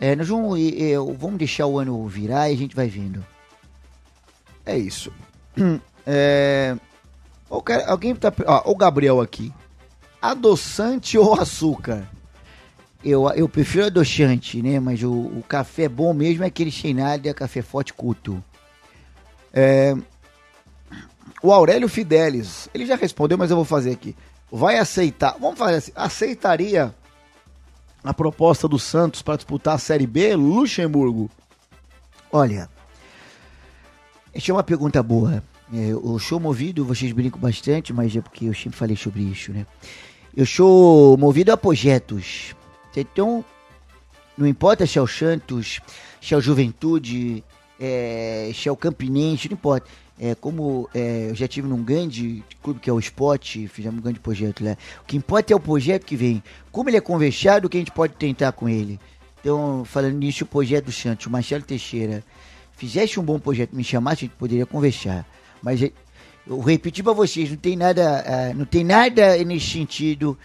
É, 0.00 0.16
nós 0.16 0.26
vamos, 0.26 0.58
é, 0.58 0.96
vamos 1.16 1.38
deixar 1.38 1.66
o 1.66 1.78
ano 1.78 2.04
virar 2.08 2.50
e 2.50 2.54
a 2.54 2.56
gente 2.56 2.74
vai 2.74 2.88
vindo. 2.88 3.24
É 4.66 4.76
isso. 4.76 5.12
É, 6.06 6.76
alguém 7.86 8.14
tá. 8.14 8.30
Ó, 8.46 8.72
o 8.72 8.76
Gabriel 8.76 9.22
aqui 9.22 9.50
adoçante 10.20 11.16
ou 11.16 11.32
açúcar? 11.40 12.06
Eu, 13.02 13.26
eu 13.30 13.48
prefiro 13.48 13.86
adoçante, 13.86 14.60
né? 14.60 14.78
Mas 14.78 15.02
o, 15.02 15.10
o 15.10 15.42
café 15.48 15.88
bom 15.88 16.12
mesmo 16.12 16.44
é 16.44 16.48
aquele 16.48 16.70
sem 16.70 16.92
nada, 16.92 17.32
café 17.32 17.62
forte 17.62 17.94
culto. 17.94 18.44
É, 19.50 19.94
o 21.42 21.50
Aurélio 21.50 21.88
Fidelis, 21.88 22.68
ele 22.74 22.84
já 22.84 22.96
respondeu, 22.96 23.38
mas 23.38 23.50
eu 23.50 23.56
vou 23.56 23.64
fazer 23.64 23.92
aqui. 23.92 24.14
Vai 24.56 24.78
aceitar, 24.78 25.36
vamos 25.40 25.58
fazer 25.58 25.74
assim, 25.74 25.92
aceitaria 25.96 26.94
a 28.04 28.14
proposta 28.14 28.68
do 28.68 28.78
Santos 28.78 29.20
para 29.20 29.34
disputar 29.34 29.74
a 29.74 29.78
Série 29.78 30.06
B, 30.06 30.36
Luxemburgo? 30.36 31.28
Olha, 32.30 32.70
essa 34.32 34.52
é 34.52 34.54
uma 34.54 34.62
pergunta 34.62 35.02
boa. 35.02 35.42
É, 35.74 35.92
o 35.96 36.20
show 36.20 36.38
movido, 36.38 36.84
vocês 36.84 37.10
brincam 37.10 37.40
bastante, 37.40 37.92
mas 37.92 38.14
é 38.14 38.20
porque 38.20 38.44
eu 38.44 38.54
sempre 38.54 38.78
falei 38.78 38.94
sobre 38.94 39.22
isso, 39.22 39.50
né? 39.52 39.66
Eu 40.36 40.46
sou 40.46 41.16
movido 41.16 41.50
a 41.50 41.56
projetos. 41.56 42.54
Então, 42.96 43.44
não 44.38 44.46
importa 44.46 44.86
se 44.86 45.00
é 45.00 45.02
o 45.02 45.06
Santos, 45.08 45.80
se 46.22 46.32
é 46.32 46.36
o 46.36 46.40
Juventude, 46.40 47.42
é, 47.80 48.52
se 48.54 48.68
é 48.68 48.70
o 48.70 48.76
Campinense, 48.76 49.48
não 49.48 49.54
importa. 49.54 49.90
É, 50.18 50.34
como 50.34 50.88
é, 50.94 51.30
eu 51.30 51.34
já 51.34 51.48
tive 51.48 51.66
num 51.66 51.82
grande 51.82 52.44
clube 52.62 52.78
que 52.78 52.88
é 52.88 52.92
o 52.92 52.98
Spot, 53.00 53.66
fizemos 53.68 53.98
um 53.98 54.02
grande 54.02 54.20
projeto 54.20 54.64
lá. 54.64 54.76
O 55.02 55.04
que 55.04 55.16
importa 55.16 55.52
é 55.52 55.56
o 55.56 55.60
projeto 55.60 56.04
que 56.04 56.16
vem. 56.16 56.42
Como 56.70 56.88
ele 56.88 56.96
é 56.96 57.00
conversado, 57.00 57.66
o 57.66 57.70
que 57.70 57.76
a 57.76 57.80
gente 57.80 57.90
pode 57.90 58.14
tentar 58.14 58.52
com 58.52 58.68
ele. 58.68 59.00
Então, 59.40 59.84
falando 59.84 60.16
nisso, 60.16 60.44
o 60.44 60.46
projeto 60.46 60.86
do 60.86 60.92
Santos, 60.92 61.26
o 61.26 61.30
Marcelo 61.30 61.64
Teixeira, 61.64 62.24
fizesse 62.76 63.18
um 63.18 63.22
bom 63.22 63.38
projeto, 63.38 63.74
me 63.74 63.84
chamasse, 63.84 64.24
a 64.24 64.26
gente 64.26 64.36
poderia 64.36 64.64
conversar. 64.64 65.26
Mas 65.60 65.80
eu 66.46 66.60
repeti 66.60 67.02
para 67.02 67.12
vocês, 67.12 67.50
não 67.50 67.56
tem 67.56 67.76
nada, 67.76 68.24
uh, 68.24 68.56
não 68.56 68.64
tem 68.64 68.84
nada 68.84 69.36
nesse 69.44 69.70
sentido, 69.70 70.38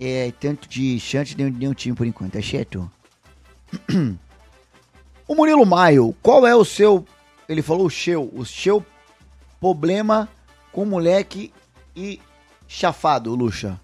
é, 0.00 0.32
tanto 0.40 0.68
de 0.68 0.98
chance 0.98 1.34
de 1.34 1.50
nenhum 1.50 1.74
time 1.74 1.94
por 1.94 2.06
enquanto, 2.06 2.32
tá 2.32 2.42
certo? 2.42 2.90
O 5.28 5.34
Murilo 5.36 5.64
Maio, 5.64 6.14
qual 6.20 6.46
é 6.46 6.54
o 6.54 6.64
seu, 6.64 7.06
ele 7.48 7.62
falou 7.62 7.86
o 7.86 7.90
seu, 7.90 8.28
o 8.34 8.44
seu 8.44 8.84
problema 9.62 10.28
com 10.72 10.84
moleque 10.84 11.54
e 11.94 12.18
chafado, 12.66 13.32
Luxa? 13.32 13.80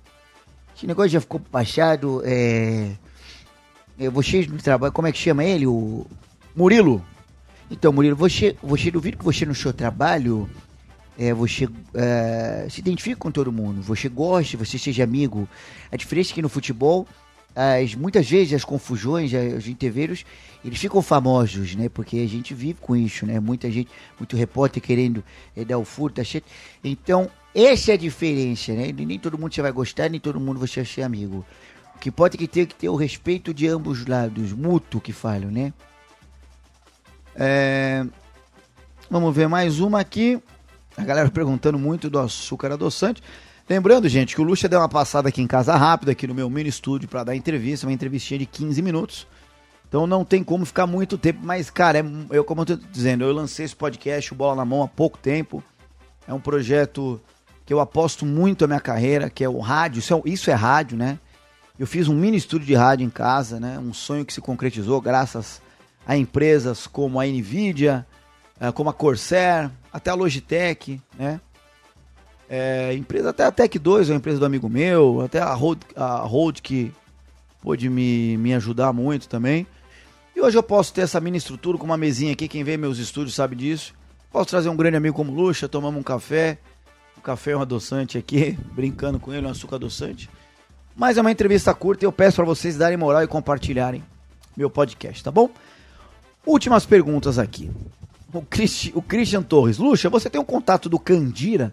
Esse 0.76 0.88
negócio 0.88 1.10
já 1.10 1.20
ficou 1.20 1.40
baixado, 1.52 2.20
é... 2.24 2.96
é 3.96 4.10
vocês 4.10 4.48
no 4.48 4.58
trabalho, 4.58 4.92
como 4.92 5.06
é 5.06 5.12
que 5.12 5.18
chama 5.18 5.44
ele? 5.44 5.68
O 5.68 6.04
Murilo. 6.56 7.04
Então, 7.70 7.92
Murilo, 7.92 8.16
você, 8.16 8.56
você 8.60 8.90
duvido 8.90 9.18
que 9.18 9.24
você 9.24 9.46
no 9.46 9.54
seu 9.54 9.72
trabalho 9.72 10.50
é, 11.16 11.32
você 11.32 11.68
é, 11.94 12.66
se 12.68 12.80
identifica 12.80 13.16
com 13.16 13.30
todo 13.30 13.52
mundo, 13.52 13.80
você 13.80 14.08
gosta, 14.08 14.56
você 14.56 14.78
seja 14.78 15.04
amigo. 15.04 15.48
A 15.92 15.96
diferença 15.96 16.32
é 16.32 16.34
que 16.34 16.42
no 16.42 16.48
futebol, 16.48 17.06
as, 17.60 17.96
muitas 17.96 18.30
vezes 18.30 18.54
as 18.54 18.64
confusões, 18.64 19.32
os 19.56 19.66
interveiros, 19.66 20.24
eles 20.64 20.78
ficam 20.78 21.02
famosos, 21.02 21.74
né? 21.74 21.88
Porque 21.88 22.18
a 22.18 22.28
gente 22.28 22.54
vive 22.54 22.78
com 22.80 22.94
isso, 22.94 23.26
né? 23.26 23.40
Muita 23.40 23.68
gente, 23.68 23.90
muito 24.16 24.36
repórter 24.36 24.80
querendo 24.80 25.24
é, 25.56 25.64
dar 25.64 25.76
o 25.76 25.84
furto, 25.84 26.22
tá 26.22 26.42
Então, 26.84 27.28
essa 27.52 27.90
é 27.90 27.94
a 27.94 27.96
diferença, 27.98 28.72
né? 28.72 28.92
Nem 28.92 29.18
todo 29.18 29.36
mundo 29.36 29.52
você 29.52 29.60
vai 29.60 29.72
gostar, 29.72 30.08
nem 30.08 30.20
todo 30.20 30.38
mundo 30.38 30.60
você 30.60 30.82
vai 30.82 30.86
ser 30.86 31.02
amigo. 31.02 31.44
O 31.96 31.98
que 31.98 32.12
pode 32.12 32.36
é 32.36 32.38
que 32.38 32.46
ter 32.46 32.66
que 32.66 32.76
ter 32.76 32.88
o 32.88 32.94
respeito 32.94 33.52
de 33.52 33.66
ambos 33.66 34.02
os 34.02 34.06
lados, 34.06 34.52
mútuo 34.52 35.00
que 35.00 35.12
falam, 35.12 35.50
né? 35.50 35.72
É... 37.34 38.06
Vamos 39.10 39.34
ver 39.34 39.48
mais 39.48 39.80
uma 39.80 39.98
aqui. 39.98 40.40
A 40.96 41.02
galera 41.02 41.28
perguntando 41.28 41.76
muito 41.76 42.08
do 42.08 42.20
açúcar 42.20 42.70
adoçante. 42.70 43.20
Lembrando, 43.68 44.08
gente, 44.08 44.34
que 44.34 44.40
o 44.40 44.44
Lucha 44.44 44.66
deu 44.66 44.80
uma 44.80 44.88
passada 44.88 45.28
aqui 45.28 45.42
em 45.42 45.46
casa 45.46 45.76
rápida, 45.76 46.12
aqui 46.12 46.26
no 46.26 46.34
meu 46.34 46.48
mini 46.48 46.70
estúdio, 46.70 47.06
para 47.06 47.22
dar 47.22 47.36
entrevista, 47.36 47.86
uma 47.86 47.92
entrevistinha 47.92 48.38
de 48.38 48.46
15 48.46 48.80
minutos. 48.80 49.26
Então 49.86 50.06
não 50.06 50.24
tem 50.24 50.42
como 50.42 50.64
ficar 50.64 50.86
muito 50.86 51.18
tempo, 51.18 51.40
mas, 51.42 51.68
cara, 51.68 51.98
é, 51.98 52.04
eu, 52.30 52.44
como 52.44 52.62
eu 52.62 52.66
tô 52.66 52.76
dizendo, 52.76 53.24
eu 53.24 53.32
lancei 53.32 53.66
esse 53.66 53.76
podcast, 53.76 54.32
o 54.32 54.36
Bola 54.36 54.56
na 54.56 54.64
Mão, 54.64 54.82
há 54.82 54.88
pouco 54.88 55.18
tempo. 55.18 55.62
É 56.26 56.32
um 56.32 56.40
projeto 56.40 57.20
que 57.66 57.74
eu 57.74 57.78
aposto 57.78 58.24
muito 58.24 58.64
a 58.64 58.66
minha 58.66 58.80
carreira, 58.80 59.28
que 59.28 59.44
é 59.44 59.48
o 59.48 59.58
rádio. 59.58 59.98
Isso 59.98 60.14
é, 60.14 60.22
isso 60.24 60.50
é 60.50 60.54
rádio, 60.54 60.96
né? 60.96 61.18
Eu 61.78 61.86
fiz 61.86 62.08
um 62.08 62.14
mini 62.14 62.38
estúdio 62.38 62.66
de 62.66 62.74
rádio 62.74 63.04
em 63.04 63.10
casa, 63.10 63.60
né? 63.60 63.78
Um 63.78 63.92
sonho 63.92 64.24
que 64.24 64.32
se 64.32 64.40
concretizou 64.40 64.98
graças 64.98 65.60
a 66.06 66.16
empresas 66.16 66.86
como 66.86 67.20
a 67.20 67.26
Nvidia, 67.26 68.06
é, 68.58 68.72
como 68.72 68.88
a 68.88 68.94
Corsair, 68.94 69.70
até 69.92 70.10
a 70.10 70.14
Logitech, 70.14 71.00
né? 71.18 71.38
É, 72.48 72.94
empresa, 72.94 73.30
até 73.30 73.44
a 73.44 73.52
Tech 73.52 73.78
2 73.78 74.08
é 74.08 74.12
uma 74.12 74.18
empresa 74.18 74.38
do 74.38 74.46
amigo 74.46 74.68
meu, 74.68 75.20
até 75.20 75.38
a 75.38 75.52
Road, 75.52 75.80
a 75.94 76.20
Road 76.20 76.62
que 76.62 76.92
pôde 77.60 77.90
me, 77.90 78.36
me 78.38 78.54
ajudar 78.54 78.92
muito 78.92 79.28
também. 79.28 79.66
E 80.34 80.40
hoje 80.40 80.56
eu 80.56 80.62
posso 80.62 80.94
ter 80.94 81.02
essa 81.02 81.20
mini 81.20 81.36
estrutura 81.36 81.76
com 81.76 81.84
uma 81.84 81.96
mesinha 81.96 82.32
aqui, 82.32 82.48
quem 82.48 82.64
vê 82.64 82.76
meus 82.76 82.98
estúdios 82.98 83.34
sabe 83.34 83.54
disso. 83.54 83.92
Posso 84.32 84.48
trazer 84.48 84.68
um 84.68 84.76
grande 84.76 84.96
amigo 84.96 85.14
como 85.14 85.32
Luxa, 85.32 85.68
tomamos 85.68 86.00
um 86.00 86.02
café, 86.02 86.58
um 87.18 87.20
café 87.20 87.56
um 87.56 87.60
adoçante 87.60 88.16
aqui, 88.16 88.58
brincando 88.72 89.20
com 89.20 89.32
ele, 89.32 89.46
um 89.46 89.50
açúcar 89.50 89.76
adoçante. 89.76 90.30
Mas 90.96 91.18
é 91.18 91.20
uma 91.20 91.30
entrevista 91.30 91.74
curta 91.74 92.04
e 92.04 92.06
eu 92.06 92.12
peço 92.12 92.36
para 92.36 92.44
vocês 92.44 92.76
darem 92.76 92.96
moral 92.96 93.22
e 93.22 93.26
compartilharem 93.26 94.02
meu 94.56 94.70
podcast, 94.70 95.22
tá 95.22 95.30
bom? 95.30 95.50
Últimas 96.46 96.86
perguntas 96.86 97.38
aqui 97.38 97.70
o, 98.32 98.42
Christi, 98.42 98.92
o 98.94 99.02
Christian 99.02 99.42
Torres. 99.42 99.78
Luxa, 99.78 100.10
você 100.10 100.28
tem 100.28 100.40
um 100.40 100.44
contato 100.44 100.88
do 100.88 100.98
Candira? 100.98 101.72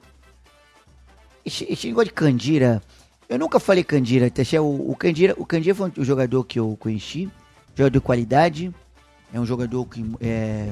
Esse, 1.45 1.87
negócio 1.87 2.07
de 2.07 2.13
Candira, 2.13 2.81
eu 3.29 3.37
nunca 3.37 3.59
falei 3.59 3.83
Candira. 3.83 4.29
Tá? 4.31 4.41
O, 4.61 4.91
o, 4.91 4.95
Candira, 4.95 5.35
o 5.37 5.45
Candira 5.45 5.75
foi 5.75 5.91
um 5.97 6.03
jogador 6.03 6.43
que 6.43 6.59
eu 6.59 6.75
conheci, 6.79 7.29
jogador 7.75 7.99
de 7.99 7.99
qualidade, 7.99 8.73
é 9.33 9.39
um 9.39 9.45
jogador 9.45 9.85
que 9.85 10.03
é, 10.21 10.71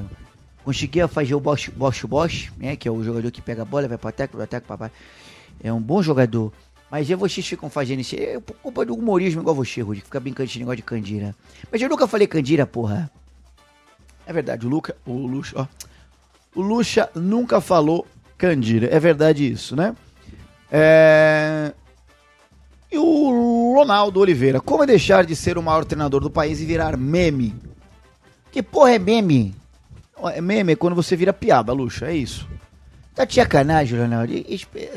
conseguia 0.64 1.06
fazer 1.06 1.34
o 1.34 1.40
Bosch, 1.40 1.68
Bosch 1.68 2.04
Bosch, 2.04 2.50
né, 2.56 2.74
que 2.74 2.88
é 2.88 2.90
o 2.90 3.04
jogador 3.04 3.30
que 3.30 3.42
pega 3.42 3.62
a 3.62 3.64
bola, 3.64 3.86
vai 3.86 3.98
para 3.98 4.10
ataque, 4.10 4.34
vai 4.34 4.44
ataque, 4.44 4.66
papai. 4.66 4.90
É 5.62 5.72
um 5.72 5.80
bom 5.80 6.02
jogador. 6.02 6.52
Mas 6.90 7.08
e 7.10 7.14
vocês 7.14 7.46
ficam 7.46 7.68
fazendo 7.68 8.00
isso? 8.00 8.14
É 8.16 8.40
culpa 8.62 8.84
do 8.84 8.94
humorismo 8.94 9.40
igual 9.40 9.54
você, 9.54 9.80
Rudy, 9.80 10.00
que 10.00 10.06
fica 10.06 10.20
brincando 10.20 10.48
esse 10.48 10.58
negócio 10.58 10.76
de 10.78 10.82
Candira. 10.82 11.34
Mas 11.70 11.80
eu 11.80 11.88
nunca 11.88 12.06
falei 12.06 12.26
Candira, 12.26 12.66
porra. 12.66 13.10
É 14.26 14.32
verdade, 14.32 14.66
o 14.66 14.68
Luca, 14.68 14.96
o 15.04 15.26
Luxa, 15.26 15.52
ó, 15.56 15.66
o 16.54 16.62
Luxa 16.62 17.10
nunca 17.14 17.60
falou 17.60 18.06
Candira. 18.38 18.88
É 18.94 18.98
verdade 18.98 19.50
isso, 19.50 19.76
né? 19.76 19.94
É... 20.76 21.72
E 22.90 22.98
o 22.98 23.74
Ronaldo 23.76 24.18
Oliveira, 24.18 24.60
como 24.60 24.82
é 24.82 24.86
deixar 24.86 25.24
de 25.24 25.36
ser 25.36 25.56
o 25.56 25.62
maior 25.62 25.84
treinador 25.84 26.20
do 26.20 26.28
país 26.28 26.60
e 26.60 26.64
virar 26.64 26.96
meme? 26.96 27.54
Que 28.50 28.60
porra 28.60 28.96
é 28.96 28.98
meme? 28.98 29.54
É 30.32 30.40
meme 30.40 30.72
é 30.72 30.76
quando 30.76 30.96
você 30.96 31.14
vira 31.14 31.32
piada, 31.32 31.72
Luxa, 31.72 32.06
é 32.06 32.16
isso. 32.16 32.48
Tá 33.14 33.24
de 33.24 33.34
sacanagem, 33.34 34.00
Ronaldo. 34.00 34.32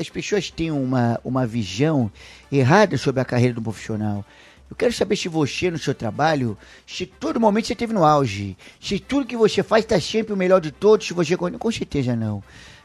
As 0.00 0.10
pessoas 0.10 0.50
têm 0.50 0.72
uma, 0.72 1.20
uma 1.22 1.46
visão 1.46 2.10
errada 2.50 2.98
sobre 2.98 3.20
a 3.20 3.24
carreira 3.24 3.54
do 3.54 3.62
profissional. 3.62 4.24
Eu 4.68 4.74
quero 4.74 4.92
saber 4.92 5.14
se 5.14 5.28
você, 5.28 5.70
no 5.70 5.78
seu 5.78 5.94
trabalho, 5.94 6.58
se 6.84 7.06
todo 7.06 7.38
momento 7.38 7.68
você 7.68 7.74
esteve 7.74 7.92
no 7.92 8.04
auge, 8.04 8.56
se 8.80 8.98
tudo 8.98 9.26
que 9.26 9.36
você 9.36 9.62
faz 9.62 9.84
está 9.84 10.00
sempre 10.00 10.32
o 10.32 10.36
melhor 10.36 10.60
de 10.60 10.72
todos, 10.72 11.06
se 11.06 11.14
você... 11.14 11.36
Com 11.36 11.70
certeza 11.70 12.16
não. 12.16 12.42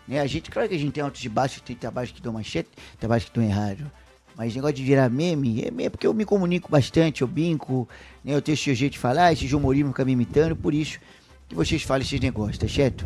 Né? 0.07 0.19
A 0.19 0.27
gente, 0.27 0.49
claro 0.49 0.67
que 0.67 0.75
a 0.75 0.77
gente 0.77 0.91
tem 0.91 1.03
altos 1.03 1.23
e 1.23 1.29
baixos, 1.29 1.61
tem 1.61 1.75
trabalhos 1.75 2.11
que 2.11 2.21
dão 2.21 2.41
certo, 2.43 2.69
trabalhos 2.99 3.25
que 3.25 3.31
dão 3.33 3.43
errado. 3.43 3.91
Mas 4.35 4.55
negócio 4.55 4.75
de 4.75 4.83
virar 4.83 5.09
meme, 5.09 5.61
é 5.63 5.69
meme 5.69 5.89
porque 5.91 6.07
eu 6.07 6.13
me 6.13 6.25
comunico 6.25 6.69
bastante, 6.69 7.21
eu 7.21 7.27
brinco, 7.27 7.87
né? 8.23 8.33
Eu 8.33 8.41
tenho 8.41 8.55
esse 8.55 8.73
jeito 8.73 8.93
de 8.93 8.99
falar, 8.99 9.31
esse 9.31 9.53
humorismo 9.55 9.89
fica 9.89 10.03
me 10.03 10.13
imitando, 10.13 10.55
por 10.55 10.73
isso 10.73 10.99
que 11.47 11.55
vocês 11.55 11.83
falam 11.83 12.01
esses 12.01 12.19
negócios, 12.19 12.57
tá 12.57 12.67
certo? 12.67 13.05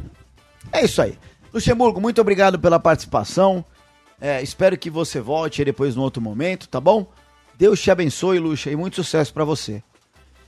É 0.71 0.85
isso 0.85 1.01
aí. 1.01 1.17
Luxemburgo, 1.53 1.99
muito 1.99 2.21
obrigado 2.21 2.57
pela 2.57 2.79
participação. 2.79 3.63
É, 4.21 4.41
espero 4.41 4.77
que 4.77 4.89
você 4.89 5.19
volte 5.19 5.63
depois 5.65 5.95
no 5.95 6.01
outro 6.01 6.21
momento, 6.21 6.67
tá 6.67 6.79
bom? 6.79 7.05
Deus 7.57 7.81
te 7.81 7.91
abençoe, 7.91 8.39
Luxa, 8.39 8.71
e 8.71 8.75
muito 8.75 8.95
sucesso 8.95 9.33
para 9.33 9.43
você. 9.43 9.83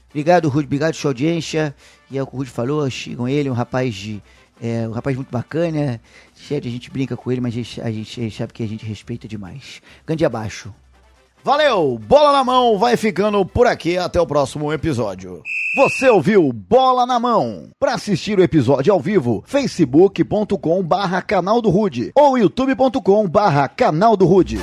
Obrigado, 0.10 0.50
Rude, 0.50 0.66
obrigado 0.66 0.96
sua 0.96 1.12
audiência. 1.12 1.76
E 2.10 2.18
é 2.18 2.24
o 2.24 2.28
que 2.28 2.34
o 2.34 2.38
Rude 2.38 2.50
falou, 2.50 2.90
sigam 2.90 3.28
ele, 3.28 3.50
um 3.50 3.54
rapaz 3.54 3.94
de. 3.94 4.22
É, 4.62 4.88
um 4.88 4.92
rapaz 4.92 5.16
muito 5.16 5.32
bacana. 5.32 6.02
Sério, 6.36 6.68
a 6.68 6.72
gente 6.72 6.92
brinca 6.92 7.16
com 7.16 7.32
ele, 7.32 7.42
mas 7.42 7.54
a 7.54 7.58
gente, 7.58 7.82
a 7.82 7.92
gente 7.92 8.32
sabe 8.32 8.54
que 8.54 8.64
a 8.64 8.68
gente 8.68 8.86
respeita 8.86 9.28
demais. 9.28 9.82
Grande 10.06 10.26
abaixo. 10.26 10.74
Valeu! 11.44 11.98
Bola 12.06 12.34
na 12.34 12.44
mão 12.44 12.78
vai 12.78 12.98
ficando 12.98 13.46
por 13.46 13.66
aqui. 13.66 13.98
Até 13.98 14.20
o 14.20 14.28
próximo 14.28 14.74
episódio. 14.74 15.42
Você 15.76 16.10
ouviu 16.10 16.52
Bola 16.52 17.06
na 17.06 17.20
Mão? 17.20 17.70
Para 17.80 17.94
assistir 17.94 18.38
o 18.38 18.44
episódio 18.44 18.92
ao 18.92 19.00
vivo, 19.00 19.44
facebook.com 19.48 20.84
barra 20.84 21.22
canal 21.22 21.62
do 21.62 21.70
Rude 21.70 22.12
ou 22.14 22.38
youtube.com 22.38 23.28
barra 23.28 23.70
canal 23.70 24.18
do 24.18 24.26
Rude. 24.26 24.60